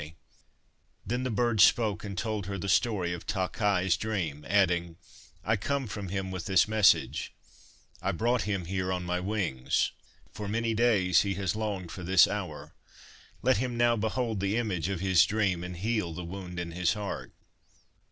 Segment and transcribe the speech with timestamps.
[0.03, 2.67] 'i73 THE STORY OF THE BIRD FENG Then the bird spoke and told her the
[2.69, 4.95] story of Ta Khai's dream, adding:'
[5.43, 7.35] I come from him with this message;
[8.01, 9.91] I brought him here on my wings.
[10.31, 12.73] For many days he has longed for this hour,
[13.43, 16.93] let him now behold the image of his dream and heal the wound in his
[16.93, 17.31] heart.'